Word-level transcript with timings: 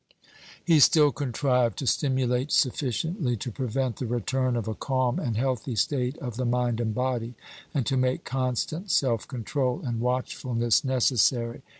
He 0.65 0.79
still 0.79 1.11
contrived 1.11 1.77
to 1.77 1.85
stimulate 1.85 2.51
sufficiently 2.51 3.37
to 3.37 3.51
prevent 3.51 3.97
the 3.97 4.07
return 4.07 4.55
of 4.55 4.67
a 4.67 4.73
calm 4.73 5.19
and 5.19 5.37
healthy 5.37 5.75
state 5.75 6.17
of 6.17 6.37
the 6.37 6.43
mind 6.43 6.79
and 6.79 6.91
body, 6.91 7.35
and 7.71 7.85
to 7.85 7.97
make 7.97 8.23
constant 8.25 8.89
self 8.89 9.27
control 9.27 9.83
and 9.85 9.99
watchfulness 9.99 10.83
necessary. 10.83 11.61